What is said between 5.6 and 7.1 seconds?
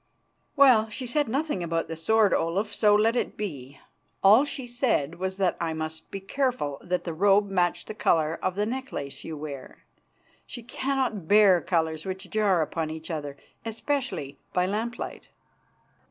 I must be careful that